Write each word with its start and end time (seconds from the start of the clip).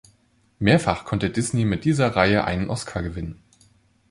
Mehrfach 0.57 1.05
konnte 1.05 1.29
Disney 1.29 1.63
mit 1.63 1.85
dieser 1.85 2.15
Reihe 2.15 2.43
einen 2.43 2.71
Oscar 2.71 3.03
gewinnen. 3.03 3.43